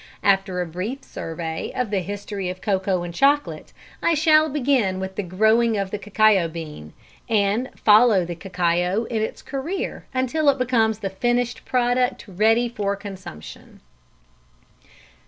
After 0.23 0.61
a 0.61 0.65
brief 0.65 1.03
survey 1.03 1.71
of 1.75 1.91
the 1.91 1.99
history 1.99 2.49
of 2.49 2.59
cocoa 2.59 3.03
and 3.03 3.13
chocolate, 3.13 3.71
I 4.01 4.15
shall 4.15 4.49
begin 4.49 4.99
with 4.99 5.13
the 5.15 5.21
growing 5.21 5.77
of 5.77 5.91
the 5.91 5.99
cacao 5.99 6.47
bean, 6.47 6.93
and 7.29 7.69
follow 7.79 8.25
the 8.25 8.33
cacao 8.33 9.03
in 9.03 9.21
its 9.21 9.43
career 9.43 10.07
until 10.11 10.49
it 10.49 10.57
becomes 10.57 10.97
the 10.97 11.11
finished 11.11 11.65
product 11.65 12.25
ready 12.27 12.67
for 12.67 12.95
consumption. 12.95 13.79